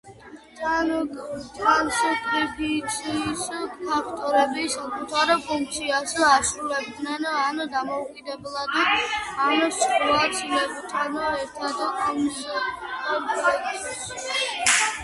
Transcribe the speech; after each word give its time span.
ტრანსკრიფციის 1.57 3.43
ფაქტორები 3.81 4.63
საკუთარ 4.77 5.33
ფუნქციას 5.51 6.15
ასრულებენ 6.29 7.29
ან 7.43 7.63
დამოუკიდებლად, 7.75 8.75
ან 9.51 9.63
სხვა 9.83 10.19
ცილებთან 10.41 11.21
ერთად 11.29 11.87
კომპლექსში. 12.03 14.37